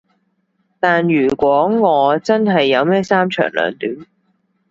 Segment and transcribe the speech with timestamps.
[0.79, 3.97] 但如果我真係有咩三長兩短